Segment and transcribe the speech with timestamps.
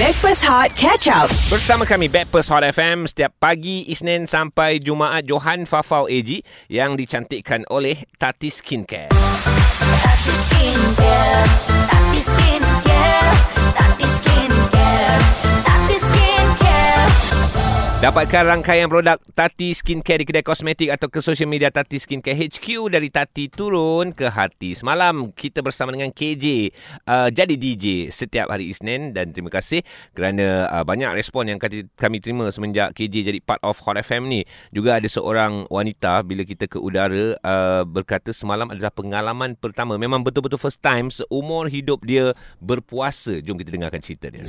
[0.00, 1.28] Backpass Hot Catch Up.
[1.52, 6.40] Bersama kami Backpast Hot FM setiap pagi Isnin sampai Jumaat Johan Fafau AG
[6.72, 9.12] yang dicantikkan oleh Tati Skincare.
[9.12, 11.44] Tati Skincare,
[11.92, 13.32] Tati Skincare,
[13.76, 15.20] Tati Skincare,
[15.60, 17.61] Tati Skincare.
[18.02, 22.90] Dapatkan rangkaian produk Tati Skincare di kedai kosmetik atau ke social media Tati Skincare HQ
[22.90, 24.74] dari Tati turun ke hati.
[24.74, 26.74] Semalam kita bersama dengan KJ
[27.06, 29.86] uh, jadi DJ setiap hari Isnin dan terima kasih
[30.18, 34.26] kerana uh, banyak respon yang kami, kami terima semenjak KJ jadi part of Hot FM
[34.26, 34.42] ni.
[34.74, 39.94] Juga ada seorang wanita bila kita ke udara uh, berkata semalam adalah pengalaman pertama.
[39.94, 43.38] Memang betul-betul first time seumur hidup dia berpuasa.
[43.38, 44.42] Jom kita dengarkan cerita dia.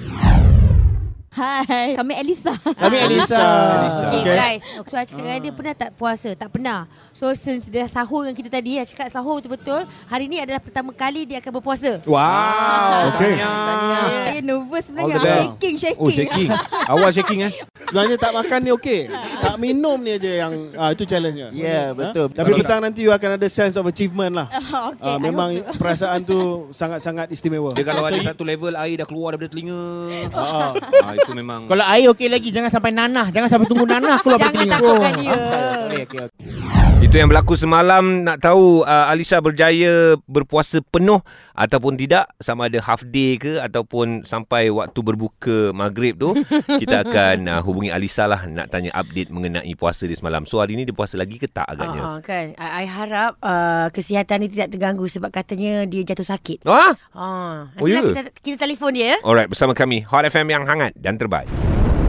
[1.34, 2.54] Hai, kami Elisa.
[2.62, 3.42] Kami Elisa.
[3.82, 4.02] Elisa.
[4.06, 4.38] Okay, Okay.
[4.38, 6.30] guys, aku cakap dengan dia pernah tak puasa?
[6.38, 6.86] Tak pernah.
[7.10, 9.90] So since dia sahur dengan kita tadi, dia cakap sahur betul-betul.
[10.06, 12.06] Hari ni adalah pertama kali dia akan berpuasa.
[12.06, 13.18] Wow.
[13.18, 13.34] Okay.
[13.42, 15.18] Saya nervous sebenarnya.
[15.18, 15.42] Best.
[15.44, 15.98] Shaking, shaking.
[16.06, 16.50] Oh shaking
[16.86, 17.52] Awal shaking eh
[17.90, 19.02] Sebenarnya tak makan ni okey.
[19.42, 21.50] Tak minum ni aja yang ah, itu challenge-nya.
[21.52, 22.28] Ya, betul.
[22.28, 24.48] Tapi petang nanti you akan ada sense of achievement lah.
[24.90, 25.76] okay, Ah, I memang so.
[25.76, 26.38] perasaan tu
[26.70, 27.72] sangat-sangat istimewa.
[27.72, 29.82] Dia kalau ada satu level Air dah keluar daripada telinga
[30.30, 34.18] Ah, ah, Itu memang Kalau air okey lagi jangan sampai nanah, jangan sampai tunggu nanah
[34.20, 34.76] keluar Jangan telinga.
[34.76, 35.34] takutkan dia.
[35.34, 36.83] Okey okey okey.
[37.04, 41.20] Itu yang berlaku semalam nak tahu uh, Alisa berjaya berpuasa penuh
[41.52, 46.32] ataupun tidak sama ada half day ke ataupun sampai waktu berbuka maghrib tu
[46.82, 50.48] kita akan uh, hubungi Alisa lah nak tanya update mengenai puasa dia semalam.
[50.48, 52.02] So hari ni dia puasa lagi ke tak agaknya?
[52.02, 56.64] Uh, kan I, I harap uh, Kesihatan dia tidak terganggu Sebab katanya Dia jatuh sakit
[56.64, 58.00] Ah, uh, Oh, ya?
[58.00, 59.18] kita, kita telefon dia ya.
[59.28, 61.52] alright bersama kami Hot FM yang hangat dan terbaik.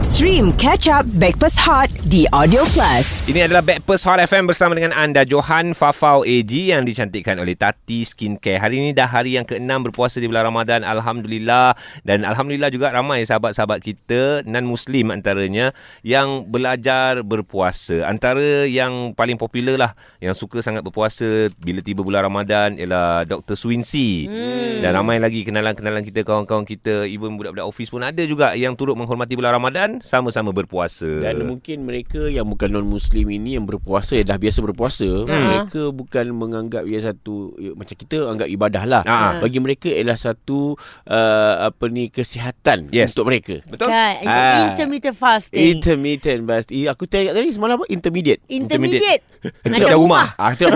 [0.05, 3.25] Stream Catch Up Backpass Hot di Audio Plus.
[3.25, 8.05] Ini adalah Backpast Hot FM bersama dengan anda Johan Fafau AG yang dicantikkan oleh Tati
[8.05, 8.61] Skincare.
[8.61, 10.85] Hari ini dah hari yang ke-6 berpuasa di bulan Ramadan.
[10.85, 11.73] Alhamdulillah.
[12.05, 15.73] Dan Alhamdulillah juga ramai sahabat-sahabat kita, non-Muslim antaranya,
[16.05, 18.05] yang belajar berpuasa.
[18.05, 23.57] Antara yang paling popular lah, yang suka sangat berpuasa bila tiba bulan Ramadan ialah Dr.
[23.57, 24.29] Swincy.
[24.29, 24.85] Hmm.
[24.85, 28.93] Dan ramai lagi kenalan-kenalan kita, kawan-kawan kita, even budak-budak office pun ada juga yang turut
[28.93, 31.07] menghormati bulan Ramadan, sama-sama berpuasa.
[31.21, 35.35] Dan mungkin mereka yang bukan non-muslim ini yang berpuasa dah biasa berpuasa, Ha.
[35.35, 39.03] mereka bukan menganggap ia satu macam kita anggap ibadah lah.
[39.03, 39.39] Ha.
[39.39, 40.73] Bagi mereka ialah satu
[41.05, 43.13] uh, apa ni kesihatan Yes.
[43.13, 43.61] untuk mereka.
[43.65, 43.87] Betul?
[43.87, 44.71] Kan Ah.
[44.71, 46.69] intermittent fasting Intermittent bast.
[46.69, 47.85] Eh, Aku tanya tadi semalam apa?
[47.87, 48.41] Intermediate.
[48.47, 49.21] Intermediate
[49.63, 50.33] Macam rumah.
[50.35, 50.65] Ah, itu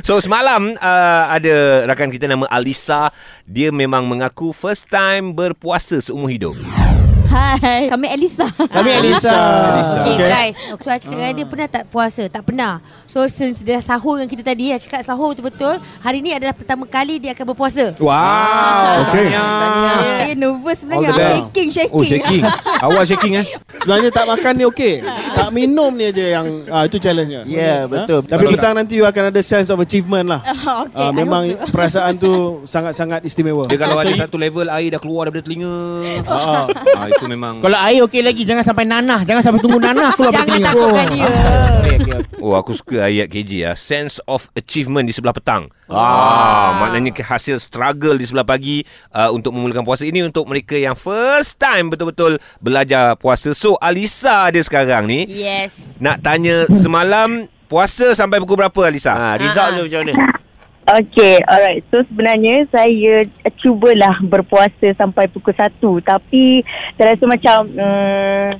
[0.00, 3.12] So semalam uh, ada rakan kita nama Alisa
[3.44, 6.56] Dia memang mengaku first time berpuasa seumur hidup
[7.28, 8.48] Hai, kami Elisa.
[8.48, 9.36] Kami Elisa.
[10.00, 10.28] Okay, Okay.
[10.28, 12.24] guys, aku cakap dengan dia pernah tak puasa?
[12.24, 12.80] Tak pernah.
[13.04, 15.76] So since dia sahur dengan kita tadi, dia cakap sahur betul-betul.
[16.00, 17.92] Hari ni adalah pertama kali dia akan berpuasa.
[18.00, 19.28] Wow Okay.
[19.28, 21.28] Saya nervous sebenarnya.
[21.36, 21.92] Shaking, shaking.
[21.92, 22.42] Oh shaking
[22.80, 23.46] Awal shaking eh
[23.78, 24.94] Sebenarnya tak makan ni okey.
[25.36, 27.44] Tak minum ni aja yang ah, itu challenge-nya.
[27.44, 28.24] Ya, betul.
[28.24, 30.40] Tapi petang nanti you akan ada sense of achievement lah.
[30.88, 31.60] okay, Ah, I memang so.
[31.76, 32.32] perasaan tu
[32.64, 33.68] sangat-sangat istimewa.
[33.68, 35.76] Dia kalau ada satu level Air dah keluar daripada telinga
[36.24, 36.64] Ah,
[36.96, 40.32] ah, Itu memang Kalau air okey lagi jangan sampai nanah, jangan sampai tunggu nanah keluar
[40.36, 41.26] Jangan takutkan dia.
[41.78, 42.36] Okey okey okey.
[42.38, 46.78] Oh aku suka ayat KJ ya Sense of achievement di sebelah petang Ah.
[46.78, 50.94] Maknanya ke- hasil struggle di sebelah pagi uh, Untuk memulakan puasa Ini untuk mereka yang
[50.94, 55.96] first time betul-betul belajar puasa So Alisa dia sekarang ni Yes.
[55.98, 59.12] Nak tanya semalam Puasa sampai pukul berapa Alisa?
[59.12, 60.14] Ah, result dia macam mana?
[60.88, 61.84] Okay, alright.
[61.92, 63.20] So sebenarnya saya
[63.60, 65.84] cubalah berpuasa sampai pukul 1.
[66.00, 66.64] Tapi
[66.96, 67.58] saya rasa macam...
[67.76, 68.50] Um,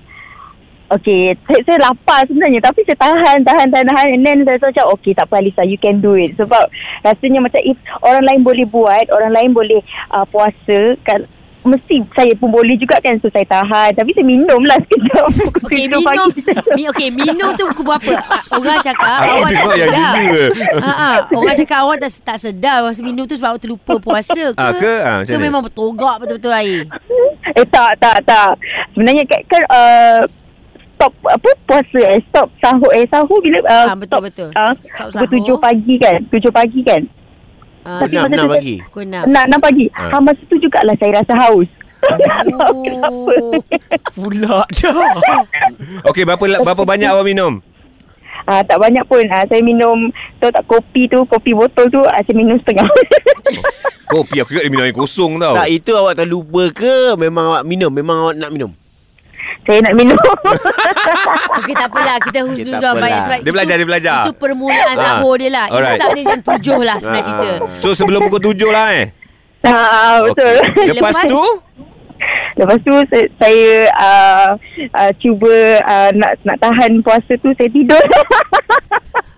[0.93, 2.61] okay, saya, saya lapar sebenarnya.
[2.61, 4.09] Tapi saya tahan, tahan, tahan, tahan.
[4.13, 6.37] And then saya rasa macam, okay tak apa Alisa, you can do it.
[6.37, 6.69] Sebab
[7.01, 9.81] rasanya macam if orang lain boleh buat, orang lain boleh
[10.13, 11.25] uh, puasa, kan,
[11.63, 13.19] mesti saya pun boleh juga kan.
[13.19, 13.95] So saya tahan.
[13.95, 15.27] Tapi saya minum lah sekejap.
[15.69, 16.03] Okay, 7 minum.
[16.03, 16.41] pagi.
[16.77, 18.15] Mi, okay, minum tu pukul berapa?
[18.51, 20.15] Orang cakap awak tak sedar.
[20.81, 21.11] Ha, ha.
[21.29, 24.57] Orang cakap awak tak, tak sedar masa minum tu sebab awak terlupa puasa ke?
[24.57, 24.95] Ah, ke?
[24.99, 25.45] Ah, macam ke mana?
[25.45, 26.81] memang bertogak betul-betul air?
[27.53, 28.57] Eh tak tak tak.
[28.93, 30.21] Sebenarnya kan, kan uh,
[30.95, 34.49] stop apa puasa eh stop sahur eh sahur bila uh, Ah, betul, stop, betul.
[34.51, 35.33] Uh, Stop pukul sahur.
[35.37, 36.19] tujuh pagi kan.
[36.27, 37.03] Tujuh pagi kan.
[37.89, 38.77] Ah, Tapi Enam, masa enam tu- pagi.
[38.85, 39.25] pukul enam.
[39.25, 39.87] Enam, pagi.
[39.97, 40.13] Ah.
[40.13, 40.17] Ha.
[40.21, 41.69] masa tu jugalah saya rasa haus.
[42.85, 43.35] Kenapa?
[44.13, 44.97] Pula dah.
[46.09, 47.65] Okey, berapa berapa banyak awak minum?
[48.45, 49.25] Ah, tak banyak pun.
[49.29, 52.85] Ah, saya minum tahu tak kopi tu, kopi botol tu ah, saya minum setengah.
[54.07, 55.57] Kopi aku ingat dia minum air kosong tau.
[55.57, 57.89] Tak itu awak terlupa ke memang awak minum?
[57.91, 58.71] Memang awak nak minum?
[59.69, 60.17] Saya nak minum.
[61.59, 63.05] Okey tak apalah Kita husnuzon tak apalah.
[63.05, 64.17] baik sebab Dia belajar, itu, dia belajar.
[64.19, 64.97] Itu permulaan Ah.
[64.99, 65.95] sahur dia lah Alright.
[65.95, 67.49] Imsak dia jam tujuh lah senang Ah, cerita.
[67.77, 69.07] So sebelum pukul tujuh lah eh.
[69.61, 70.57] Ah, betul.
[70.57, 70.89] Okey.
[70.95, 71.45] Lepas Lepas- tu
[72.57, 74.49] Lepas tu saya, saya uh,
[74.93, 78.03] uh, cuba uh, nak nak tahan puasa tu saya tidur.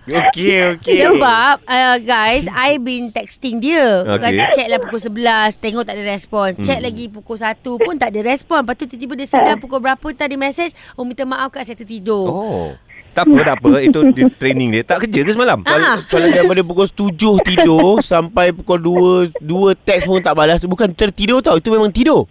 [0.01, 0.97] Okey, okey.
[0.97, 4.49] Sebab uh, guys I been texting dia okay.
[4.57, 6.65] Check lah pukul 11 Tengok tak ada respon hmm.
[6.65, 10.07] Check lagi pukul 1 pun tak ada respon Lepas tu tiba-tiba dia sedar Pukul berapa
[10.17, 12.73] tadi message Oh minta maaf kak saya tertidur oh.
[13.11, 13.71] Tak apa, tak apa.
[13.83, 14.83] Itu di training dia.
[14.87, 15.59] Tak kerja ke semalam?
[15.67, 15.99] Ah.
[16.07, 17.11] Kalau daripada pukul 7
[17.43, 18.79] tidur sampai pukul
[19.35, 22.23] 2 2 teks pun tak balas bukan tertidur tau itu memang tidur.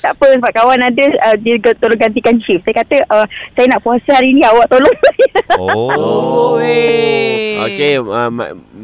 [0.00, 2.66] Tak apa sebab kawan ada uh, dia tolong gantikan shift.
[2.66, 5.30] Saya kata uh, saya nak puasa hari ni awak tolong saya.
[5.60, 5.68] Oh.
[5.70, 7.60] Oh, weh.
[7.60, 8.30] Okey, uh,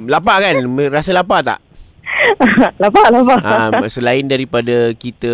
[0.07, 0.61] lapar kan?
[0.93, 1.66] Rasa lapar tak?
[2.83, 3.39] lapar lapar.
[3.41, 5.33] Ha, selain daripada kita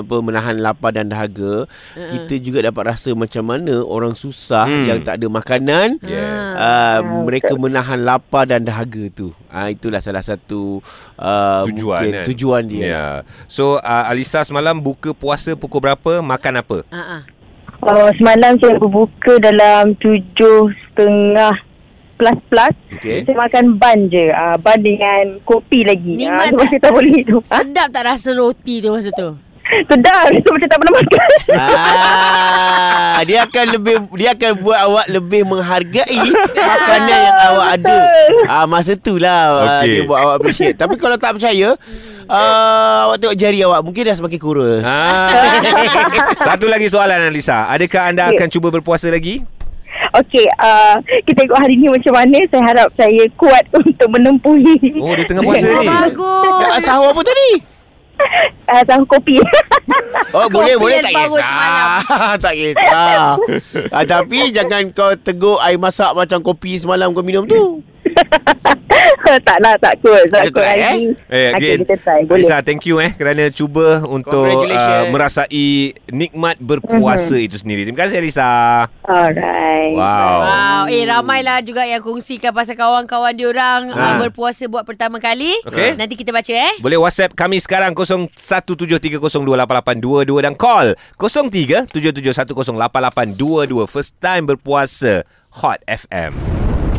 [0.00, 2.08] apa menahan lapar dan dahaga, uh-uh.
[2.08, 4.86] kita juga dapat rasa macam mana orang susah Hmm.
[4.86, 6.52] yang tak ada makanan Yes.
[6.54, 9.30] uh, mereka menahan lapar dan dahaga tu.
[9.48, 10.84] Ah itulah salah satu
[11.16, 12.24] uh, Tujuan mungkin kan?
[12.28, 12.82] tujuan dia.
[12.84, 13.06] Ya.
[13.46, 16.20] So uh, Alisa semalam buka puasa pukul berapa?
[16.20, 16.78] Makan apa?
[16.90, 17.22] Ah, ah.
[17.78, 21.54] Oh, semalam saya berbuka dalam tujuh setengah
[22.18, 22.74] plus plus.
[22.92, 23.22] Okey.
[23.22, 24.28] Saya makan ban je.
[24.28, 26.18] Uh, ban dengan kopi lagi.
[26.18, 26.68] Nikmat Ah, sebab tak?
[26.68, 27.42] saya tak boleh hidup.
[27.44, 27.56] Ha?
[27.56, 29.30] Sedap tak rasa roti tu masa tu
[29.84, 30.26] Sedap.
[30.34, 31.28] Itu macam tak pernah makan.
[31.52, 36.18] Ah, dia akan lebih dia akan buat awak lebih menghargai
[36.54, 37.98] makanan yang awak ada.
[38.46, 39.92] Ah masa tu lah ah, Okey.
[39.92, 40.74] dia buat awak appreciate.
[40.74, 41.76] Tapi kalau tak percaya,
[42.26, 44.82] ah, awak tengok jari awak mungkin dah semakin kurus.
[44.82, 45.60] Ah.
[46.48, 47.68] Satu lagi soalan Alisa.
[47.68, 49.44] Adakah anda akan cuba berpuasa lagi?
[50.18, 50.96] Okey, uh,
[51.28, 52.38] kita tengok hari ni macam mana.
[52.48, 54.98] Saya harap saya kuat untuk menempuhi.
[54.98, 55.86] Oh, dia tengah puasa ni.
[55.86, 57.50] bagus Dah sahur apa tadi?
[58.68, 59.40] Uh, tahu kopi.
[60.36, 62.36] Oh Kopi boleh boleh tak kisah.
[62.36, 63.40] tak kisah.
[63.88, 67.80] ah, tapi jangan kau teguk air masak macam kopi semalam kau minum tu.
[69.44, 70.24] tak lah, takut.
[70.24, 71.12] Kita Takut try, hari eh?
[71.28, 72.24] Eh, again, try.
[72.24, 72.42] Boleh.
[72.42, 75.04] Alisa, thank you eh kerana cuba untuk Congratulations.
[75.04, 75.68] uh, merasai
[76.08, 77.84] nikmat berpuasa itu sendiri.
[77.84, 78.48] Terima kasih Alisa.
[79.04, 79.92] Alright.
[79.92, 80.40] Wow.
[80.42, 84.16] Wow, eh ramailah juga yang kongsikan pasal kawan-kawan diorang Ha.
[84.16, 85.52] uh, berpuasa buat pertama kali.
[85.64, 85.94] Okey.
[85.96, 86.72] Nanti kita baca eh.
[86.80, 95.22] Boleh WhatsApp kami sekarang 0173028822 dan call 0377108822 First time berpuasa
[95.60, 96.57] Hot FM.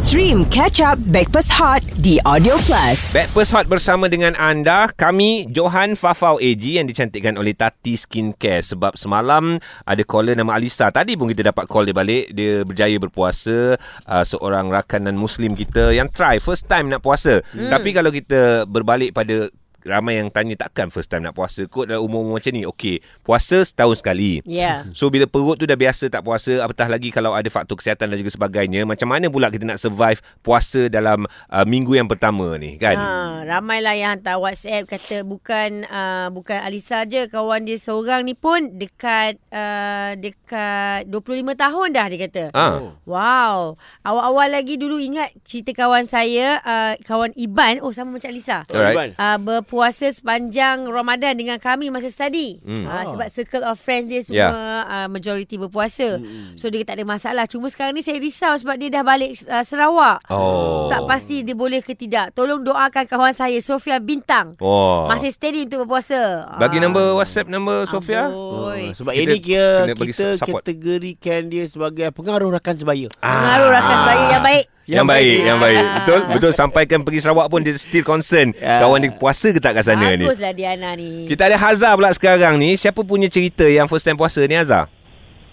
[0.09, 3.13] Stream Catch Up Backpass Hot di Audio Plus.
[3.13, 8.97] Backpast Hot bersama dengan anda Kami Johan Fafau AG Yang dicantikkan oleh Tati Skincare Sebab
[8.97, 13.77] semalam Ada caller nama Alisa Tadi pun kita dapat call dia balik Dia berjaya berpuasa
[14.09, 17.69] uh, Seorang rakanan Muslim kita Yang try First time nak puasa hmm.
[17.69, 19.45] Tapi kalau kita Berbalik pada
[19.89, 23.65] Ramai yang tanya takkan first time nak puasa Kot dalam umur-umur macam ni Okey Puasa
[23.65, 24.86] setahun sekali Ya.
[24.94, 28.18] So bila perut tu dah biasa tak puasa Apatah lagi kalau ada faktor kesihatan dan
[28.21, 32.77] juga sebagainya Macam mana pula kita nak survive puasa dalam uh, minggu yang pertama ni
[32.77, 38.27] kan Ha, ramailah yang hantar WhatsApp kata bukan uh, bukan Alisa je kawan dia seorang
[38.27, 42.44] ni pun dekat uh, dekat 25 tahun dah dia kata.
[42.51, 42.92] Ah.
[43.07, 43.80] Wow.
[44.03, 48.68] Awal-awal lagi dulu ingat cerita kawan saya uh, kawan Iban oh sama macam Alisa.
[48.68, 49.15] Alright.
[49.15, 52.59] Uh, berpuasa sepanjang Ramadan dengan kami masa study.
[52.59, 52.83] Hmm.
[52.83, 54.83] Uh, sebab circle of friends dia semua yeah.
[54.83, 56.19] uh, majority berpuasa.
[56.59, 57.47] So dia tak ada masalah.
[57.47, 60.27] Cuma sekarang ni saya risau sebab dia dah balik uh, Sarawak.
[60.27, 60.91] Oh.
[60.91, 62.35] Tak pasti dia boleh ke tidak.
[62.35, 64.59] Tolong doakan kawan saya Sofia Bintang.
[64.59, 65.07] Oh.
[65.07, 66.51] Masih steady untuk berpuasa.
[66.59, 66.83] Bagi Ah.
[66.83, 68.27] nombor WhatsApp nombor Sofia.
[68.27, 70.63] Ah, sebab Kita ini kira kita support.
[70.65, 73.07] kategorikan dia sebagai pengaruh rakan sebaya.
[73.19, 74.65] Pengaruh rakan sebaya yang baik.
[74.89, 75.83] Yang baik, yang baik.
[75.85, 75.93] Ah.
[76.01, 78.57] Betul, betul sampaikan pergi Sarawak pun dia still concern.
[78.57, 78.81] Ya.
[78.81, 80.25] Kawan dia puasa ke tak kat sana ni.
[80.25, 81.29] Baguslah Diana ni.
[81.29, 82.73] Kita ada Hazar pula sekarang ni.
[82.73, 84.89] Siapa punya cerita yang first time puasa ni Hazar?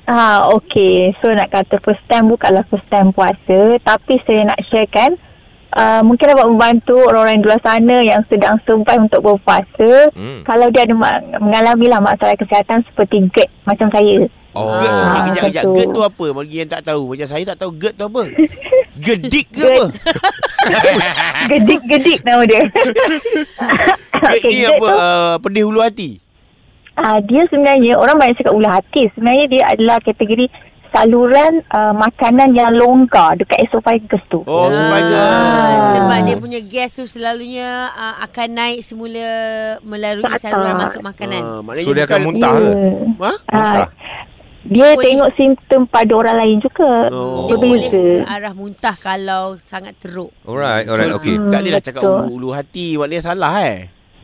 [0.09, 1.13] Ah, okay.
[1.21, 3.77] So nak kata first time bukanlah first time puasa.
[3.85, 5.21] Tapi saya nak sharekan.
[5.77, 10.09] Uh, mungkin dapat membantu orang-orang di luar sana yang sedang survive untuk berpuasa.
[10.17, 10.41] Hmm.
[10.49, 14.25] Kalau dia ada ma- mengalami lah masalah kesihatan seperti GERD macam saya.
[14.57, 14.73] Oh.
[14.81, 14.89] GERD.
[14.89, 15.65] Ah, kejap, kejap.
[15.77, 16.27] GERD tu apa?
[16.33, 17.13] Bagi yang tak tahu.
[17.13, 18.23] Macam saya tak tahu GERD tu apa.
[18.97, 19.85] Gedik ke apa?
[21.51, 22.63] Gedik-gedik nama dia.
[24.17, 24.87] GERD ni GERD apa?
[24.87, 26.11] tu, Uh, pedih hulu hati.
[26.97, 29.13] ah, dia sebenarnya, orang banyak cakap ulah hati.
[29.13, 30.49] Sebenarnya dia adalah kategori
[30.89, 34.41] saluran uh, makanan yang longgar dekat esophagus tu.
[34.43, 35.13] Oh, supaya.
[35.13, 39.29] Ah, sebab dia punya gas tu selalunya uh, akan naik semula
[39.85, 41.43] melalui saluran masuk makanan.
[41.45, 42.69] Ah, maknanya So dia akan muntah ke?
[43.21, 43.33] Ha?
[43.45, 43.89] Ah, Muntah.
[44.69, 45.05] Dia Boleh.
[45.05, 47.09] tengok simptom pada orang lain juga.
[47.09, 47.47] Oh.
[47.47, 50.31] Dia boleh ke arah muntah kalau sangat teruk.
[50.43, 51.35] Alright, alright, So, okay.
[51.35, 52.19] Hmm, Tak bolehlah cakap betul.
[52.21, 52.87] ulu, ulu hati.
[52.95, 53.77] Maknanya salah eh.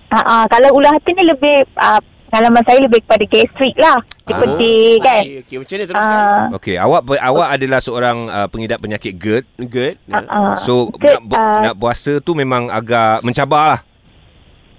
[0.09, 1.97] Ah, ah, kalau ulah hati ni lebih uh,
[2.29, 3.97] pengalaman saya lebih kepada gastrik lah.
[4.23, 4.41] Dia Ah.
[4.41, 5.23] pedih kan.
[5.23, 5.57] Okey, okey.
[5.57, 6.21] Macam mana teruskan?
[6.21, 9.45] Ah, Okey, awak awak adalah seorang uh, pengidap penyakit GERD.
[9.59, 9.97] GERD.
[10.09, 10.55] ah, ah.
[10.55, 13.81] So GERD, nak, bu- ah, nak puasa tu memang agak mencabar lah.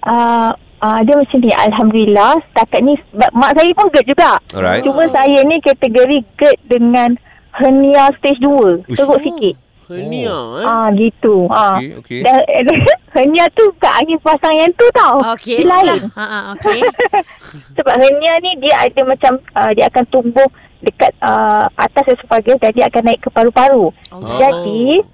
[0.02, 0.50] uh,
[0.82, 4.82] uh, dia macam ni Alhamdulillah setakat ni sebab mak saya pun GERD juga Alright.
[4.82, 7.10] cuma saya ni kategori GERD dengan
[7.54, 8.98] hernia stage 2 Ush.
[8.98, 9.54] teruk sikit
[9.84, 10.64] Hernia eh.
[10.64, 11.44] Ah gitu.
[11.52, 11.76] Ah.
[11.76, 12.20] Okey, okey.
[12.24, 12.40] Dan
[13.14, 15.20] hernia tu bukan angin pasang yang tu tau.
[15.36, 15.60] Okey.
[15.60, 16.00] Dia lain.
[16.16, 16.80] Ha ah, okey.
[17.76, 20.48] Sebab hernia ni dia ada macam uh, dia akan tumbuh
[20.84, 23.92] dekat uh, atas esophagus dan dia akan naik ke paru-paru.
[24.12, 24.20] Oh.
[24.40, 25.04] Jadi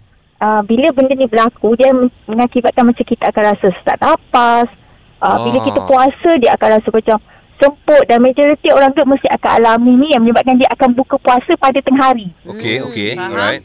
[0.43, 4.69] uh, bila benda ni berlaku dia men- mengakibatkan macam kita akan rasa sesak nafas.
[5.21, 5.65] Uh, Bila Ah.
[5.65, 7.17] kita puasa dia akan rasa macam
[7.57, 11.53] semput dan majoriti orang tu mesti akan alami ni yang menyebabkan dia akan buka puasa
[11.55, 12.33] pada tengah hari.
[12.43, 13.11] Okey, Hmm, okey.
[13.15, 13.63] Alright.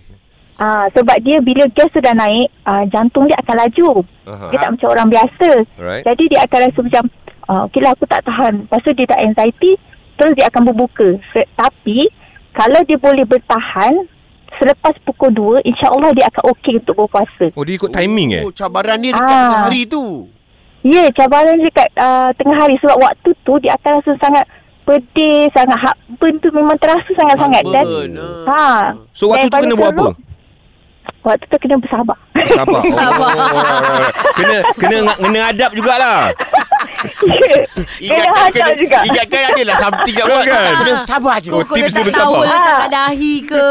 [0.55, 3.88] Ah, sebab dia bila gas tu dah naik, ah, jantung dia akan laju.
[4.25, 4.51] Aha.
[4.51, 5.50] Dia tak macam orang biasa.
[5.74, 6.03] Alright.
[6.03, 7.03] Jadi dia akan rasa macam,
[7.45, 8.53] ah, okey lah aku tak tahan.
[8.62, 9.71] Lepas tu dia tak anxiety,
[10.15, 11.07] terus dia akan berbuka.
[11.31, 12.07] Se- tapi,
[12.51, 13.93] kalau dia boleh bertahan,
[14.55, 17.51] selepas pukul 2, insyaAllah dia akan okey untuk berpuasa.
[17.51, 18.43] Oh, dia ikut timing eh?
[18.43, 19.39] Oh, cabaran dia dekat Ah.
[19.41, 20.31] tengah hari tu.
[20.86, 22.77] Ya, yeah, cabaran dia kat uh, tengah hari.
[22.77, 24.46] Sebab waktu tu dia akan rasa sangat
[24.86, 27.63] pedih, sangat heartburn tu memang terasa sangat-sangat.
[27.65, 28.12] Dan, Heartburn,
[28.46, 30.13] ha, So, waktu tu kena buat apa?
[31.25, 32.17] Waktu tu kena bersabar.
[32.46, 32.82] Sabar.
[32.86, 33.34] Sabar.
[33.36, 34.13] Oh, alright, alright.
[34.38, 36.29] kena kena kena adab jugalah.
[38.00, 39.00] Kena hadap juga.
[39.03, 40.44] Ingatkan ada lah something kat buat.
[40.44, 40.74] Kan?
[40.75, 41.50] Kena sabar je.
[41.50, 42.34] Oh, Kau tips dia letak bersabar.
[42.34, 43.65] towel letak kat dahi ke?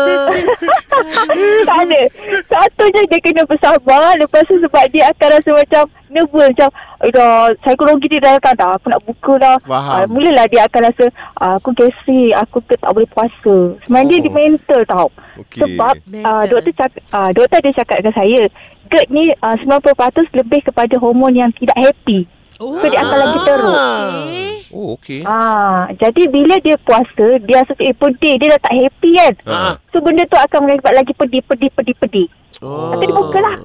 [1.66, 2.00] tak ada.
[2.44, 4.11] Satu je dia kena bersabar.
[4.16, 6.46] Lepas tu sebab dia akan rasa macam nervous.
[6.49, 6.70] Macam,
[7.11, 8.70] dah, psikologi dia dah datang dah.
[8.73, 9.56] Aku nak buka dah.
[9.61, 9.94] Faham.
[9.94, 11.04] Ah, mulalah dia akan rasa,
[11.37, 13.56] ah, aku gastrik, aku ke tak boleh puasa.
[13.82, 14.23] Sebenarnya Oh.
[14.23, 15.08] dia mental tau.
[15.37, 15.61] Okey.
[15.61, 16.30] Sebab Mental.
[16.30, 18.40] ah, doktor cakap, ah, doktor dia cakap dengan saya,
[18.86, 19.90] GERD ni ah, 90%
[20.34, 22.24] lebih kepada hormon yang tidak happy.
[22.56, 22.78] Oh.
[22.78, 23.74] So dia akan lagi teruk.
[23.74, 24.50] Okey.
[24.70, 25.20] Oh, okey.
[25.22, 29.32] Ah, jadi bila dia puasa, dia rasa eh pedih, dia dah tak happy kan.
[29.44, 29.56] Ha.
[29.90, 32.26] So benda tu akan mengakibat lagi pedih, pedih, pedih, pedih.
[32.60, 32.90] Oh.
[32.92, 33.56] Tu dia buka lah.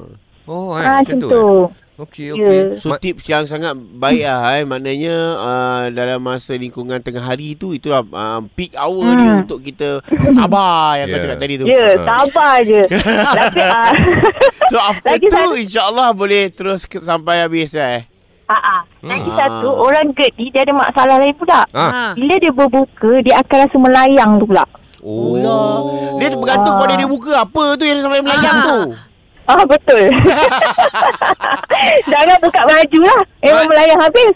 [0.46, 1.30] Oh, eh, Ah, macam macam tu.
[1.30, 1.46] tu.
[1.46, 1.89] eh?
[2.00, 2.34] Okey, Ya.
[2.34, 2.60] okey.
[2.78, 4.64] So tips yang sangat baik lah eh.
[4.64, 9.18] Maknanya uh, dalam masa lingkungan tengah hari tu Itulah uh, peak hour Hmm.
[9.18, 10.00] dia Untuk kita
[10.32, 11.24] sabar Yang kau Yeah.
[11.26, 11.96] cakap tadi tu Ya, Ah.
[12.02, 12.82] sabar je.
[13.38, 13.92] Tapi, ah,
[14.66, 18.08] So after Lagi tu satu- InsyaAllah boleh terus ke, sampai habis eh
[18.46, 18.82] ah, ah.
[19.02, 19.38] Lagi Hmm.
[19.38, 21.62] satu, orang GERD ni dia ada masalah lain pula.
[21.70, 21.80] Ah.
[21.84, 22.04] Ha.
[22.14, 24.66] Bila dia berbuka, dia akan rasa melayang tu pula.
[25.00, 26.18] Oh.
[26.18, 26.80] Dia bergantung Ah.
[26.80, 28.66] pada dia buka Apa tu yang sampai melayang Ah.
[28.66, 28.78] tu
[29.50, 30.04] Ah, betul.
[32.06, 33.22] Jangan buka baju lah.
[33.42, 34.36] Memang melayang habis.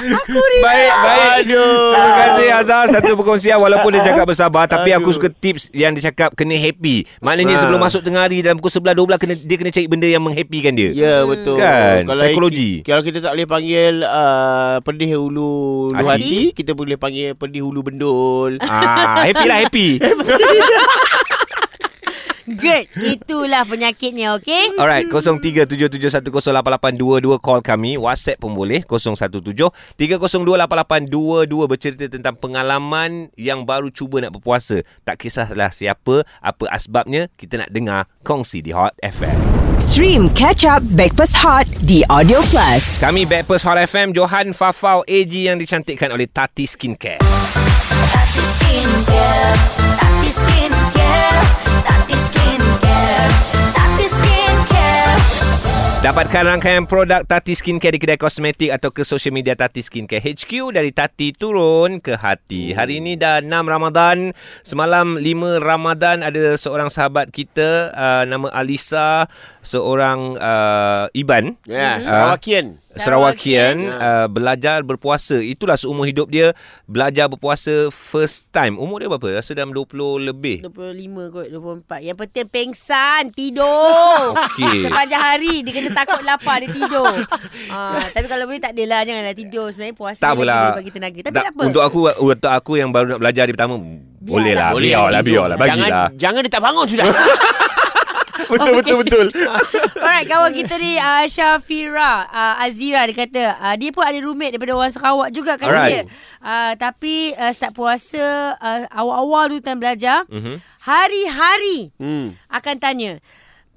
[0.00, 1.30] Baik, baik.
[1.44, 1.92] Aduh.
[1.92, 5.16] Terima kasih Azhar satu perkongsian walaupun dia cakap bersabar tapi aku Aduh.
[5.20, 7.04] suka tips yang dia cakap kena happy.
[7.20, 7.60] Maknanya Ha.
[7.60, 10.72] sebelum masuk tengah hari dalam pukul 11 12 kena dia kena cari benda yang menghappykan
[10.72, 10.90] dia.
[10.90, 12.08] Ya betul Kan?
[12.08, 12.80] Psikologi.
[12.80, 15.52] ki- Kalau kita tak boleh panggil uh, Pedih hulu
[15.86, 16.08] Ulu Hati.
[16.08, 19.88] hati Kita boleh panggil Pedih hulu bendul Ah, happy lah happy.
[22.56, 22.88] GERD.
[22.98, 24.80] Itulah penyakitnya, okey?
[24.80, 34.32] Alright, 0377108822 call kami, WhatsApp pun boleh 017-302-8822 bercerita tentang pengalaman yang baru cuba nak
[34.34, 34.82] berpuasa.
[35.06, 39.38] Tak kisahlah siapa, apa asbabnya, kita nak dengar kongsi di Hot FM.
[39.80, 43.00] Stream Catch Up Backpass Hot di Audio Plus.
[43.00, 47.16] Kami Backpers Hot FM, Johan Fafau AG yang dicantikkan oleh Tati Skincare.
[48.12, 49.56] Tati Skincare,
[49.96, 51.40] Tati Skincare,
[52.10, 53.30] Tati Skincare,
[53.70, 55.14] Tati Skincare.
[56.02, 60.74] Dapatkan rangkaian produk Tati Skincare di kedai kosmetik atau ke social media Tati Skincare HQ
[60.74, 62.74] dari Tati turun ke hati.
[62.74, 64.34] Hari ini dah 6 Ramadan.
[64.66, 69.30] Semalam 5 Ramadan ada seorang sahabat kita uh, nama Alisa,
[69.62, 71.62] seorang uh, Iban.
[71.62, 72.10] Ya Mhm.
[72.10, 74.02] Sarawakian Serawakian Sarawakian.
[74.02, 75.38] uh, belajar berpuasa.
[75.38, 76.50] Itulah seumur hidup dia
[76.84, 78.74] belajar berpuasa first time.
[78.74, 79.38] Umur dia berapa?
[79.38, 79.94] Rasa dalam 20
[80.26, 80.66] lebih.
[80.66, 80.74] 25
[81.30, 81.46] kot,
[81.86, 82.02] 24.
[82.02, 84.34] Yang penting pengsan, tidur.
[84.34, 84.90] Okey.
[84.90, 87.14] Sepanjang hari dia kena takut lapar, dia tidur.
[87.70, 87.78] ha,
[88.14, 89.70] tapi kalau boleh tak adalah, janganlah tidur.
[89.70, 90.62] Sebenarnya puasa Tak apalah.
[90.66, 91.18] boleh bagi tenaga.
[91.22, 91.62] Tapi Tak, tak, apa.
[91.62, 93.78] Untuk aku untuk aku yang baru nak belajar hari pertama
[94.20, 94.74] boleh lah.
[94.74, 95.30] Boleh Biarlah, tidur.
[95.46, 95.56] biarlah.
[95.56, 96.06] Jangan Bagilah.
[96.18, 97.06] Jangan dia tak bangun sudah
[98.54, 99.26] betul, betul, betul.
[100.04, 104.56] Alright, kawan kita ni uh, Syafira uh, Azira dia kata uh, dia pun ada roommate
[104.56, 105.88] daripada orang Sarawak juga Alright.
[105.88, 106.00] dia.
[106.42, 110.58] Uh, tapi uh, start puasa uh, awal-awal dulu time belajar, Mhm.
[110.82, 112.34] hari-hari hmm.
[112.50, 113.12] akan tanya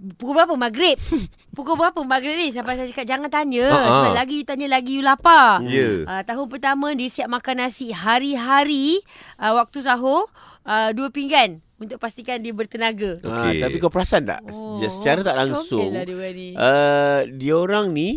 [0.03, 1.00] Pukul berapa maghrib?
[1.56, 2.51] Pukul berapa maghrib ni?
[2.51, 3.72] Sampai saya cakap jangan tanya.
[3.72, 3.88] Ha.
[3.88, 5.63] Sebab lagi you tanya lagi you lapar.
[5.63, 6.03] Ya.
[6.03, 9.00] Uh, tahun pertama dia siap makan nasi hari-hari
[9.39, 10.27] uh, waktu sahur
[10.68, 11.63] uh, dua pinggan.
[11.75, 13.18] Untuk pastikan dia bertenaga.
[13.20, 13.27] Okay.
[13.27, 13.56] Okey.
[13.60, 14.39] tapi kau perasan tak?
[14.48, 15.92] Oh, secara tak langsung.
[15.92, 16.48] Lah dia orang ni.
[16.53, 18.10] Uh, dia orang ni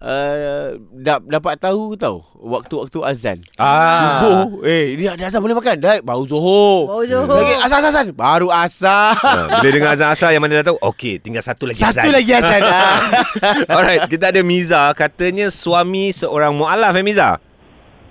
[0.00, 3.38] uh, da- dapat tahu tau waktu-waktu azan.
[3.56, 4.20] Ah.
[4.20, 5.76] Subuh, eh ni ada azan boleh makan.
[5.78, 6.90] Dah baru Zuhur.
[6.90, 7.38] Baru Zuhur.
[7.38, 9.16] Lagi asal asal baru asal.
[9.16, 12.04] Ha, bila dengar azan asal yang mana dah tahu, okey, tinggal satu lagi azan.
[12.04, 12.60] Satu lagi azan.
[12.60, 12.98] ah.
[13.78, 14.92] Alright, kita ada Miza.
[14.92, 17.40] Katanya suami seorang mu'alaf eh Miza?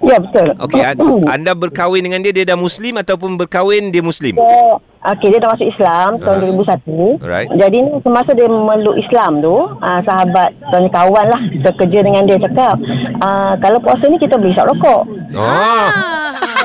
[0.02, 0.48] Ya, betul.
[0.60, 4.36] Okey, an- anda berkahwin dengan dia, dia dah Muslim ataupun berkahwin dia Muslim?
[4.36, 6.44] So, Okey, dia dah masuk Islam tahun Ah.
[6.48, 7.20] 2001.
[7.20, 7.48] Alright.
[7.54, 12.24] Jadi ni semasa dia memeluk Islam tu, uh, sahabat dan kawan lah kita kerja dengan
[12.24, 12.80] dia cakap,
[13.20, 15.02] uh, kalau puasa ni kita boleh isap rokok.
[15.36, 15.44] Oh.
[15.44, 15.92] Ah.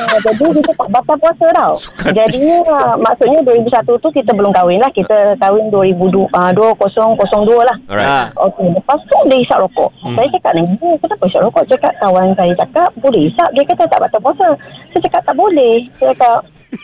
[0.09, 1.75] Uh, jadi dia cakap batal puasa tau.
[2.17, 4.89] Jadinya uh, maksudnya 2001 tu kita belum kahwin lah.
[4.97, 7.77] Kita kahwin 2002, uh, 2002 lah.
[7.93, 8.09] Alright.
[8.09, 8.27] Ah.
[8.49, 9.91] Okey, lepas tu dia isap rokok.
[10.01, 10.17] Hmm.
[10.17, 11.65] Saya cakap dengan dia, kenapa isap rokok?
[11.69, 13.49] Cakap kawan saya cakap, boleh isap.
[13.53, 14.49] Dia kata tak batal puasa.
[14.97, 15.75] Saya cakap tak boleh.
[15.93, 16.39] Saya cakap,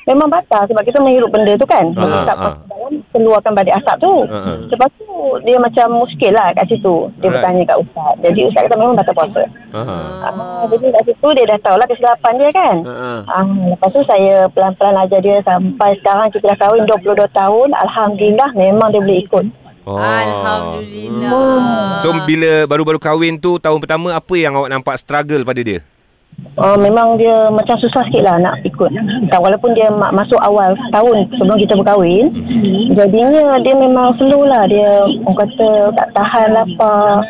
[0.08, 1.86] memang batal sebab kita menghirup benda tu kan.
[1.96, 4.14] Ah, Uh, isap uh, dalam keluarkan badik asap tu.
[4.28, 4.58] Ah, ah.
[4.68, 5.08] Lepas tu
[5.48, 7.08] dia macam muskil lah kat situ.
[7.18, 7.32] Dia Alright.
[7.40, 8.14] bertanya kat ustaz.
[8.20, 9.42] Jadi ustaz kata memang batal puasa.
[9.72, 9.98] Aha.
[10.28, 12.76] Ah, jadi kat situ dia dah tahu lah kesilapan dia kan.
[12.84, 13.22] Ah, ah.
[13.30, 17.68] Ah, lepas tu saya pelan-pelan ajar dia sampai sekarang kita dah kahwin 22 tahun.
[17.74, 19.46] Alhamdulillah memang dia boleh ikut.
[19.84, 20.00] Oh.
[20.00, 22.00] Alhamdulillah.
[22.00, 25.84] So bila baru-baru kahwin tu tahun pertama apa yang awak nampak struggle pada dia?
[26.54, 28.90] Uh, memang dia macam susah sikit lah nak ikut.
[29.30, 32.30] Tak, walaupun dia ma- masuk awal tahun sebelum kita berkahwin,
[32.94, 34.62] jadinya dia memang slow lah.
[34.70, 35.68] Dia orang kata
[35.98, 37.22] tak tahan lapar.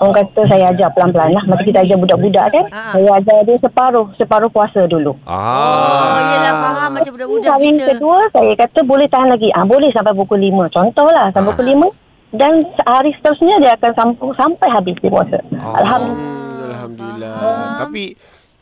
[0.00, 1.44] Orang kata saya ajar pelan-pelan lah.
[1.44, 2.64] Macam kita ajar budak-budak kan.
[2.66, 2.80] Ha.
[2.94, 5.12] Saya ajar dia separuh, separuh puasa dulu.
[5.20, 6.24] Oh, Ah.
[6.32, 7.84] yelah faham macam budak-budak Hari kita.
[7.92, 9.48] kedua saya kata boleh tahan lagi.
[9.50, 10.66] Ah boleh sampai pukul 5.
[10.68, 11.52] Contohlah sampai Ah.
[11.52, 11.88] pukul 5
[12.32, 12.52] dan
[12.86, 15.38] hari seterusnya dia akan sambung sampai habis dia puasa.
[15.54, 15.76] Ah.
[15.78, 16.68] Alhamdulillah.
[16.70, 17.36] Alhamdulillah.
[17.78, 18.04] Tapi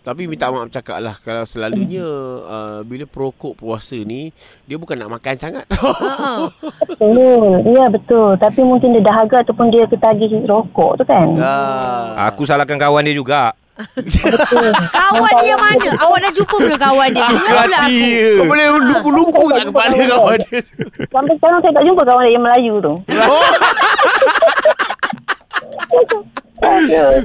[0.08, 2.00] tapi minta maaf cakap lah kalau selalunya
[2.40, 4.32] uh, bila perokok puasa ni
[4.64, 5.68] dia bukan nak makan sangat.
[6.18, 6.50] Ha.
[6.88, 7.62] Betul.
[7.68, 8.34] Ya betul.
[8.40, 11.30] Tapi mungkin dia dahaga ataupun dia ketagih rokok tu kan.
[11.38, 12.30] Ah.
[12.32, 13.54] Aku salahkan kawan dia juga.
[14.98, 15.90] Kawan dia mana?
[16.02, 17.22] Awak dah jumpa belum kawan dia?
[17.22, 18.10] Dengar pula aku.
[18.34, 20.60] Kau boleh luku-luku tak kepala kawan dia.
[21.06, 22.94] Sampai sekarang saya tak jumpa kawan dia yang Melayu tu.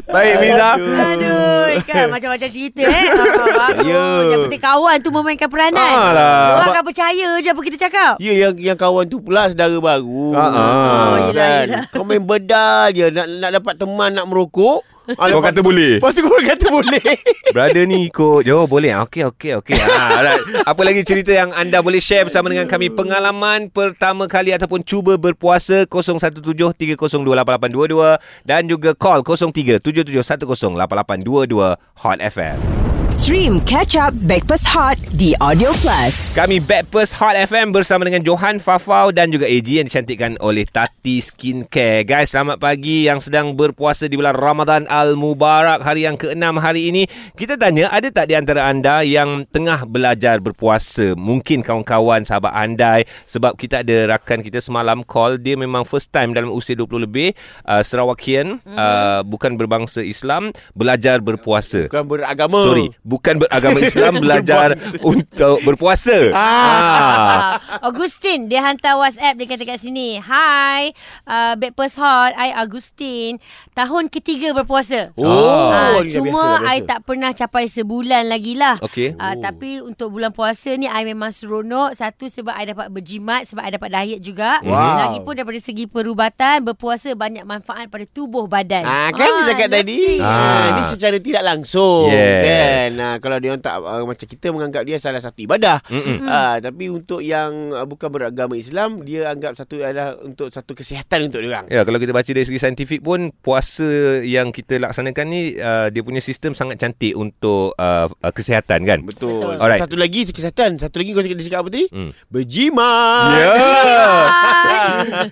[0.06, 0.70] Baik Miza.
[0.78, 3.06] Aduh, kan macam-macam cerita eh.
[3.10, 3.88] Ah, bagus.
[3.90, 4.06] Ya.
[4.30, 5.82] Yang penting kawan tu memainkan peranan.
[5.82, 6.62] Alah.
[6.62, 8.14] Orang akan percaya je apa kita cakap.
[8.22, 10.38] Ya yang yang kawan tu pula saudara baru.
[10.38, 10.54] Ah, ah.
[10.54, 11.66] Oh, yelah, kan.
[11.66, 11.84] yelah.
[11.90, 14.86] Kau main bedal je nak nak dapat teman nak merokok.
[15.20, 16.00] Ah, Kau kata boleh?
[16.00, 17.04] Lepas tu kau kata boleh.
[17.54, 20.40] Brother ni ikut Oh boleh Okey okey okey ha, alright.
[20.64, 25.20] Apa lagi cerita yang anda boleh share Bersama dengan kami Pengalaman pertama kali Ataupun cuba
[25.20, 32.83] berpuasa 017-302-8822 Dan juga call 03-7710-8822 Hot FM
[33.14, 36.34] Stream Catch Up Backpass Hot di Audio Plus.
[36.34, 41.22] Kami Backpast Hot FM bersama dengan Johan Fafau dan juga AG yang dicantikkan oleh Tati
[41.22, 42.10] Skincare.
[42.10, 47.06] Guys, selamat pagi yang sedang berpuasa di bulan Ramadan Al-Mubarak hari yang ke-6 hari ini.
[47.38, 51.14] Kita tanya, ada tak di antara anda yang tengah belajar berpuasa?
[51.14, 56.34] Mungkin kawan-kawan, sahabat andai sebab kita ada rakan kita semalam call, dia memang first time
[56.34, 57.38] dalam usia 20 lebih,
[57.70, 58.74] uh, Serawakian, mm-hmm.
[58.74, 61.86] uh, bukan berbangsa Islam, belajar berpuasa.
[61.94, 62.58] Bukan beragama.
[62.66, 66.16] Sorry, bukan beragama Islam belajar untuk berpuasa.
[66.34, 67.56] Ah.
[67.56, 70.18] Ah, Agustin dia hantar WhatsApp dia kata kat sini.
[70.18, 70.92] Hi,
[71.24, 73.38] uh, Backpast Hot, I Agustin.
[73.72, 75.12] Tahun ketiga berpuasa.
[75.16, 76.88] Oh, Ah, dah cuma biasa, dah I biasa.
[76.88, 78.76] tak pernah capai sebulan lagi lah.
[78.80, 79.16] Okey.
[79.16, 79.42] Ah, Oh.
[79.42, 81.94] Tapi untuk bulan puasa ni I memang seronok.
[81.94, 84.62] Satu sebab I dapat berjimat, sebab I dapat diet juga.
[84.62, 85.04] Wow.
[85.04, 88.82] Lagipun daripada segi perubatan, berpuasa banyak manfaat pada tubuh badan.
[88.82, 90.18] Ah kan dia cakap tadi.
[90.18, 90.32] Ah.
[90.32, 90.68] Ah.
[90.74, 92.42] ni secara tidak langsung Yes.
[92.42, 92.90] kan.
[92.98, 95.84] Ah, kalau dia orang tak uh, macam kita menganggap dia salah satu ibadah.
[95.90, 96.26] Mm-mm.
[96.26, 101.30] Ah tapi untuk yang uh, bukan beragama Islam dia anggap satu adalah untuk satu kesihatan
[101.30, 101.66] untuk dia orang.
[101.70, 106.02] Ya, kalau kita baca dari segi saintifik pun puasa yang kita laksanakan ni uh, dia
[106.02, 109.00] punya sistem sangat cantik untuk uh, uh, kesihatan kan.
[109.04, 109.34] Betul.
[109.34, 109.56] Betul.
[109.62, 109.82] Alright.
[109.82, 110.70] Satu lagi kesihatan.
[110.80, 111.86] Satu lagi kau cakap, dia cakap apa tadi?
[111.92, 112.12] Hmm.
[112.30, 113.38] Berjimat.
[113.40, 113.54] Ya.
[113.54, 114.78] Hai.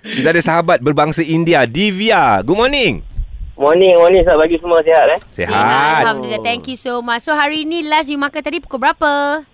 [0.20, 2.42] kita ada sahabat berbangsa India, Divya.
[2.42, 3.11] Good morning.
[3.52, 4.24] Morning, morning.
[4.24, 5.20] Selamat pagi semua sihat eh.
[5.28, 5.52] Sihat.
[6.08, 6.40] Alhamdulillah.
[6.40, 7.20] Thank you so much.
[7.20, 9.44] So hari ni last you makan tadi pukul berapa?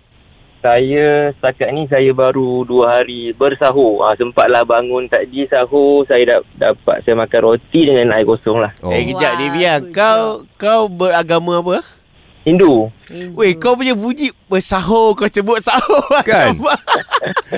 [0.63, 4.07] Saya setakat ni saya baru dua hari bersahur.
[4.07, 6.07] Ha, sempatlah bangun tadi sahur.
[6.07, 8.71] Saya dah, dapat saya makan roti dengan air kosong lah.
[8.79, 8.91] Oh.
[8.91, 11.83] Eh kejap Wah, Divya, kau kau beragama apa?
[12.47, 12.87] Hindu.
[13.35, 16.55] Weh, kau punya bunyi bersahur kau sebut sahur Kan?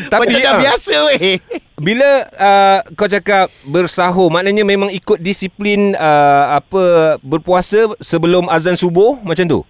[0.10, 1.38] Tapi, macam dah ah, biasa weh.
[1.78, 9.22] Bila uh, kau cakap bersahur, maknanya memang ikut disiplin uh, apa berpuasa sebelum azan subuh
[9.22, 9.62] macam tu?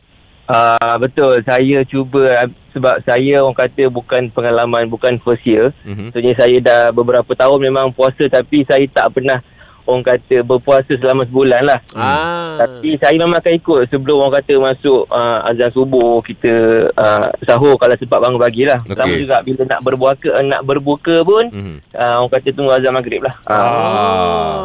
[0.52, 2.28] Uh, betul, saya cuba
[2.76, 5.72] sebab saya orang kata bukan pengalaman, bukan first year.
[5.88, 6.12] Mhm.
[6.12, 9.40] Maksudnya saya dah beberapa tahun memang puasa tapi saya tak pernah
[9.86, 11.80] orang kata berpuasa selama sebulan lah.
[11.92, 12.58] Ah.
[12.58, 16.54] Tapi saya memang akan ikut sebelum orang kata masuk uh, azan subuh kita
[16.92, 18.80] uh, sahur kalau sempat bangun pagi lah.
[18.82, 18.96] Okey.
[18.96, 21.76] Sama juga bila nak berbuka uh, nak berbuka pun Mhm.
[21.92, 23.36] uh, orang kata tunggu azan maghrib lah.
[23.44, 24.58] Ah.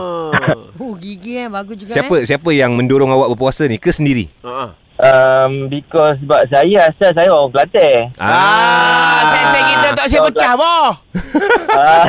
[0.77, 1.49] Oh, gigi eh.
[1.49, 2.25] Bagus juga Siapa eh.
[2.25, 4.29] siapa yang mendorong awak berpuasa ni ke sendiri?
[4.41, 4.73] Ah.
[5.01, 8.17] Um, because sebab saya asal saya orang Kelantan.
[8.17, 10.91] Ah, saya saya kita tak saya pecah boh.
[11.77, 12.09] Ah.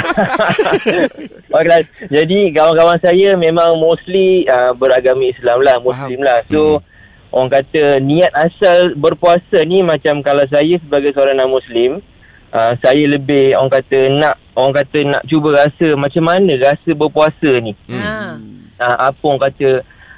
[1.59, 6.39] okay, jadi kawan-kawan saya memang mostly uh, beragama Islam lah, Muslim lah.
[6.47, 7.35] So Hmm.
[7.35, 11.99] orang kata niat asal berpuasa ni macam kalau saya sebagai seorang non-Muslim,
[12.55, 17.51] uh, saya lebih orang kata nak orang kata nak cuba rasa macam mana rasa berpuasa
[17.59, 17.75] ni.
[17.91, 18.71] Hmm.
[18.79, 19.67] Uh, apa orang kata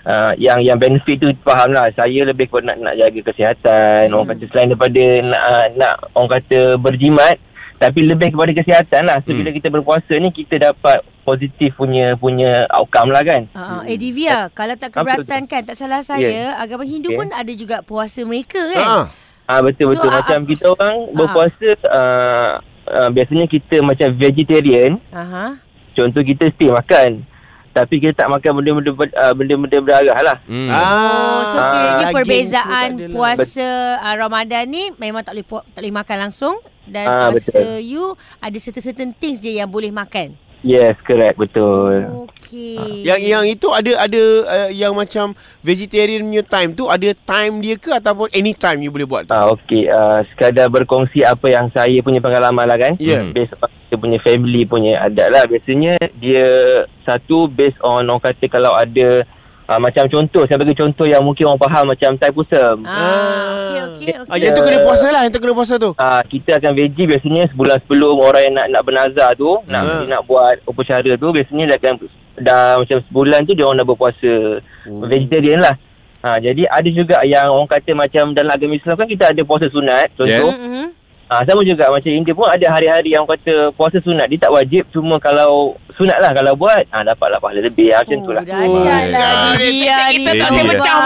[0.09, 1.93] uh, yang yang benefit tu faham lah.
[1.93, 4.09] Saya lebih kepada nak nak jaga kesihatan.
[4.09, 7.37] Orang kata selain daripada nak uh, nak orang kata berjimat
[7.79, 9.17] tapi lebih kepada kesihatan lah.
[9.23, 9.39] So, Hmm.
[9.39, 13.47] bila kita berpuasa ni kita dapat positif punya punya outcome lah kan.
[13.55, 17.17] Uh, eh Divya, kalau tak keberatan kan, tak salah saya, agama Hindu Okay.
[17.23, 18.83] pun ada juga puasa mereka kan?
[18.83, 19.05] Ah.
[19.49, 21.15] Ah betul So, betul ah, macam ah, kita orang ah.
[21.15, 22.51] berpuasa uh,
[22.99, 24.91] uh, biasanya kita macam vegetarian.
[25.15, 25.57] Aha.
[25.95, 27.23] Contoh kita still makan.
[27.69, 30.37] Tapi kita tak makan benda-benda uh, benda-benda berdarah lah.
[30.43, 30.67] Hmm.
[30.67, 33.11] Oh, so Ah, kiranya daging perbezaan lah.
[33.11, 38.03] puasa uh, Ramadan ni memang tak boleh tak boleh makan langsung dan Ah, puasa you
[38.39, 40.33] ada certain-certain things je yang boleh makan.
[40.59, 41.39] Yes, correct.
[41.39, 42.27] Betul.
[42.27, 43.07] Okey.
[43.07, 45.31] Yang yang itu ada ada uh, yang macam
[45.63, 49.25] vegetarian punya time tu ada time dia ke ataupun anytime you boleh buat?
[49.31, 52.93] Ah okey, uh, sekadar berkongsi apa yang saya punya pengalaman lah kan.
[52.99, 53.23] Ya.
[53.23, 53.31] Hmm.
[53.31, 55.43] Based on kita punya family punya adat lah.
[55.47, 56.45] Biasanya dia
[57.07, 59.23] satu based on orang kata kalau ada
[59.69, 62.81] uh, macam contoh, saya bagi contoh yang mungkin orang faham macam tai pusam.
[62.83, 64.39] Ah, okey okey Ah, okey.
[64.41, 65.91] yang tu kena puasa lah, yang tu kena puasa tu.
[65.95, 70.05] Ah kita akan veggie biasanya sebulan sebelum orang yang nak nak bernazar tu, nak Hmm.
[70.07, 71.93] nak buat upacara tu biasanya dia akan
[72.39, 74.33] dah macam sebulan tu dia orang dah berpuasa
[74.85, 75.05] Oh.
[75.05, 75.75] vegetarian lah.
[76.19, 79.67] Ha, jadi ada juga yang orang kata macam dalam agama Islam kan kita ada puasa
[79.67, 80.27] sunat contoh.
[80.27, 80.51] Yes.
[80.51, 80.85] Mhm.
[81.29, 84.25] Ah sama juga macam India pun ada hari-hari yang kata puasa sunat.
[84.27, 88.17] Dia tak wajib cuma kalau sunat lah kalau buat ah dapatlah pahala lebih ah, macam
[88.19, 88.41] tu lah.
[88.65, 90.13] Oh, lah Ah, Divya ni.
[90.17, 90.73] Kita tak saya Divya.
[90.73, 90.97] pecah.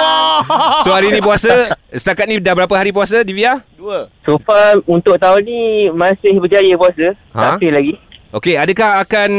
[0.80, 1.52] So hari ni puasa
[1.92, 3.60] Setakat ni dah berapa hari puasa Divya?
[3.76, 4.08] Dua.
[4.24, 5.60] So far untuk tahun ni
[5.92, 7.20] masih berjaya puasa.
[7.36, 7.60] Ha?
[7.60, 7.94] Tak lagi.
[8.32, 9.30] Okey, adakah akan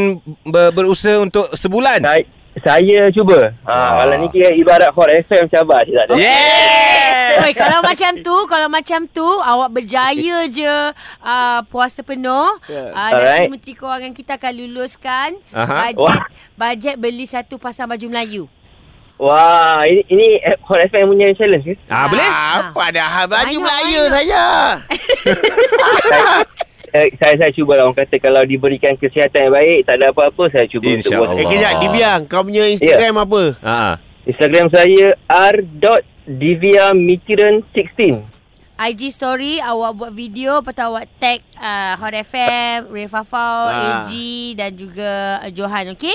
[0.44, 2.04] ber- berusaha untuk sebulan?
[2.04, 2.22] Saya,
[2.60, 3.50] saya cuba.
[3.62, 3.90] Ha, Ah.
[4.00, 6.14] kalau ni kira ibarat Hot FM cabar je tak ada.
[6.14, 7.42] Yeah!
[7.42, 10.74] Oi, kalau macam tu, kalau macam tu awak berjaya je
[11.20, 12.94] uh, puasa penuh, Yeah.
[12.94, 13.50] uh, nanti Alright.
[13.50, 15.90] Menteri Kewangan kita akan luluskan Aha.
[15.90, 16.22] bajet Wah.
[16.54, 18.44] bajet beli satu pasang baju Melayu.
[19.14, 20.26] Wah, ini, ini
[20.62, 21.74] Hot FM punya challenge ke?
[21.86, 22.26] Ah, boleh?
[22.26, 24.44] Apa dah baju Banyak, Melayu saya.
[26.94, 27.84] saya, eh, saya, saya cuba lah.
[27.84, 31.26] Orang kata kalau diberikan kesihatan yang baik, tak ada apa-apa, saya cuba untuk InsyaAllah.
[31.26, 31.42] buat.
[31.42, 31.72] Eh kejap.
[31.82, 33.42] Dibiang, kau punya Instagram apa?
[33.60, 33.98] Ha.
[34.24, 38.22] Instagram saya r.diviamikiran16.
[38.74, 44.02] IG story awak buat video lepas tu awak tag uh, Hot FM, Ray Fafau, Ah.
[44.02, 44.10] AG
[44.54, 46.14] dan juga uh, Johan, okey?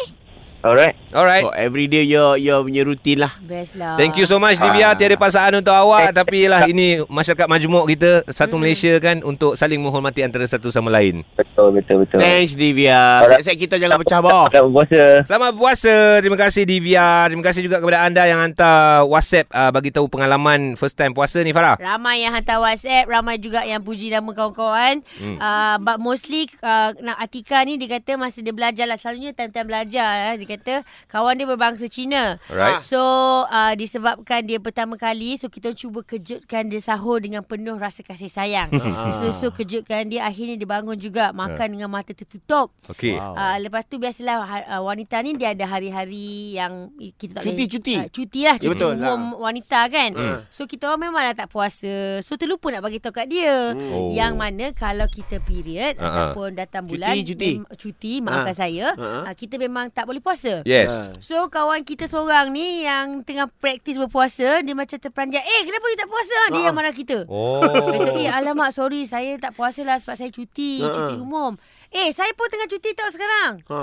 [0.59, 0.95] Alright.
[1.15, 1.45] Alright.
[1.47, 3.31] Oh, every day your your punya rutin lah.
[3.43, 3.95] Best lah.
[3.95, 8.27] Thank you so much Divya Tiada paksaan untuk awak Tapi lah ini Masyarakat majmuk kita
[8.29, 12.19] Satu Malaysia kan Untuk saling menghormati Antara satu sama lain Betul, betul, betul.
[12.19, 13.23] Thanks Divya.
[13.25, 14.51] Set-set kita jangan pecah boh.
[14.51, 15.03] Selamat berpuasa.
[15.25, 19.89] Selamat berpuasa Terima kasih Divya Terima kasih juga kepada anda Yang hantar WhatsApp uh, Bagi
[19.95, 24.11] tahu pengalaman First time puasa ni Farah Ramai yang hantar WhatsApp, ramai juga yang puji
[24.11, 25.01] nama kawan-kawan.
[25.17, 25.37] Hmm.
[25.39, 29.67] Uh, but mostly uh, nak Atika ni dia kata masa dia belajar lah selalunya time-time
[29.67, 32.41] belajar eh, dia kata kawan dia berbangsa Cina.
[32.49, 32.81] Alright.
[32.81, 32.97] So
[33.45, 38.27] uh, disebabkan dia pertama kali so kita cuba kejutkan dia sahur dengan penuh rasa kasih
[38.27, 38.73] sayang.
[39.17, 42.73] so so kejutkan dia akhirnya dia bangun juga makan dengan mata tertutup.
[42.87, 43.35] Okey Wow.
[43.35, 47.67] Uh, lepas tu biasalah uh, wanita ni dia ada hari-hari yang kita tak Cuti, boleh
[47.67, 47.95] cuti.
[47.95, 50.09] Uh, cuti lah Ya, cuti betul umum wanita kan.
[50.15, 50.39] Hmm.
[50.47, 51.91] So kita orang memanglah tak puasa.
[52.23, 53.75] So terlupa nak bagi tahu kat dia.
[53.75, 54.07] Oh.
[54.09, 56.07] Yang mana kalau kita period ha.
[56.31, 57.51] ataupun datang bulan Cuti, cuti.
[57.59, 58.55] mem- cuti maafkan Ha.
[58.55, 59.09] saya, ha.
[59.27, 60.38] uh, kita memang tak boleh puasa.
[60.63, 61.11] Yes Ah.
[61.19, 65.97] So kawan kita seorang ni yang tengah praktis berpuasa, dia macam terperanjat, "Eh, kenapa you
[65.97, 66.65] tak puasa?" Dia Ha.
[66.65, 67.17] yang marah kita.
[67.25, 70.89] Oh Kata, eh alamak sorry saya tak puasa lah sebab saya cuti, Ha.
[70.89, 71.59] cuti umum.
[71.89, 73.59] Eh, saya pun tengah cuti tau sekarang.
[73.65, 73.79] Ha.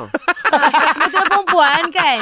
[0.95, 2.21] Kebetulan perempuan kan.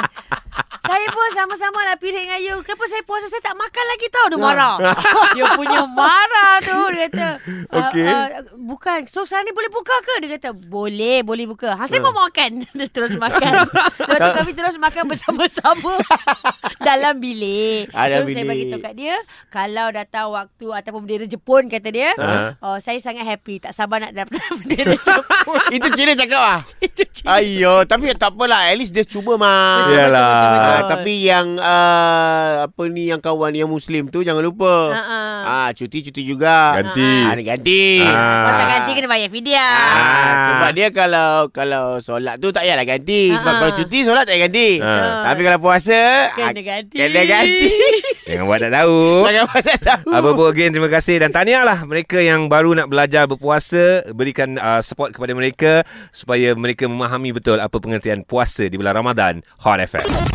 [0.85, 2.55] Saya pun sama-sama nak pilih dengan you.
[2.61, 4.25] Kenapa saya puasa saya tak makan lagi tau.
[4.29, 4.75] Dia marah.
[5.35, 6.77] dia punya marah tu.
[6.93, 7.29] Dia kata.
[7.73, 8.05] Okey.
[8.05, 8.99] Uh, uh, bukan.
[9.09, 10.13] So sekarang ni boleh buka ke?
[10.21, 10.49] Dia kata.
[10.53, 11.25] Boleh.
[11.25, 11.73] Boleh buka.
[11.73, 12.63] Ha, saya mau makan.
[12.77, 13.65] dia terus makan.
[13.97, 15.93] Lepas tu kami terus makan bersama-sama.
[16.87, 17.89] dalam bilik.
[17.89, 18.49] Ah, dalam so saya bilik.
[18.53, 19.15] bagi tahu kat dia.
[19.49, 22.13] Kalau datang waktu ataupun bendera Jepun kata dia.
[22.21, 22.53] Ah.
[22.61, 23.57] Oh, saya sangat happy.
[23.57, 25.57] Tak sabar nak dapat bendera Jepun.
[25.73, 26.61] Itu Cina cakap ah.
[26.77, 27.41] Itu cina.
[27.41, 28.69] Ayo, tapi tak apalah.
[28.69, 29.89] At least dia cuba mah.
[29.89, 30.44] Yalah.
[30.51, 30.69] Betul.
[30.75, 34.93] Ah, tapi yang uh, apa ni yang kawan yang muslim tu jangan lupa.
[34.93, 35.17] Ha.
[35.45, 36.77] Ah, cuti-cuti juga.
[36.81, 37.13] Ganti.
[37.25, 37.85] Ah, dia ganti.
[38.01, 38.13] Ah.
[38.15, 39.77] Kalau tak ganti kena bayar fidyah.
[39.77, 43.33] Ah, sebab dia kalau kalau solat tu tak payahlah ganti.
[43.33, 43.59] Sebab Ah.
[43.61, 44.69] kalau cuti solat tak payah ganti.
[44.81, 45.31] Ah.
[45.31, 45.99] Tapi kalau puasa
[46.33, 46.97] Kena ah, ganti.
[46.97, 47.69] Kena ganti.
[48.25, 48.97] Jangan buat tak tahu.
[49.29, 50.09] Jangan buat tak tahu.
[50.09, 54.81] Apa pun again terima kasih dan tahniahlah mereka yang baru nak belajar berpuasa berikan uh,
[54.81, 60.34] support kepada mereka supaya mereka memahami betul apa pengertian puasa di bulan Ramadan Hot FM.